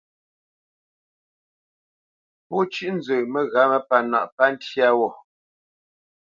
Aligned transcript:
Pó 2.47 2.55
cʉ́ʼ 2.73 2.89
nzə 2.97 3.15
məghǎmə 3.33 3.77
pánǎʼ 3.89 4.25
pá 4.35 4.45
tyâ 4.67 4.87
wó. 4.99 5.09